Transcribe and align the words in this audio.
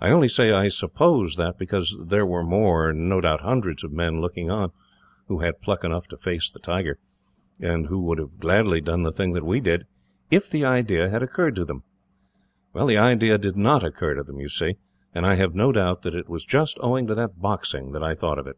I 0.00 0.12
only 0.12 0.28
say 0.28 0.52
I 0.52 0.68
suppose 0.68 1.34
that, 1.34 1.58
because 1.58 1.96
there 2.00 2.24
were, 2.24 2.44
no 2.92 3.20
doubt, 3.20 3.40
hundreds 3.40 3.82
of 3.82 3.90
men 3.90 4.20
looking 4.20 4.48
on 4.52 4.70
who 5.26 5.40
had 5.40 5.60
pluck 5.60 5.82
enough 5.82 6.06
to 6.10 6.16
face 6.16 6.48
the 6.48 6.60
tiger, 6.60 6.96
and 7.58 7.88
who 7.88 7.98
would 8.02 8.18
have 8.18 8.38
gladly 8.38 8.80
done 8.80 9.02
the 9.02 9.10
thing 9.10 9.32
that 9.32 9.44
we 9.44 9.58
did, 9.58 9.86
if 10.30 10.48
the 10.48 10.64
idea 10.64 11.08
had 11.08 11.24
occurred 11.24 11.56
to 11.56 11.64
them. 11.64 11.82
The 12.72 12.96
idea 12.96 13.36
did 13.36 13.56
not 13.56 13.82
occur 13.82 14.14
to 14.14 14.22
them, 14.22 14.38
you 14.38 14.48
see, 14.48 14.76
and 15.12 15.26
I 15.26 15.34
have 15.34 15.56
no 15.56 15.72
doubt 15.72 16.02
that 16.02 16.14
it 16.14 16.28
was 16.28 16.44
just 16.44 16.76
owing 16.80 17.08
to 17.08 17.16
that 17.16 17.42
boxing 17.42 17.90
that 17.90 18.02
I 18.04 18.14
thought 18.14 18.38
of 18.38 18.46
it. 18.46 18.56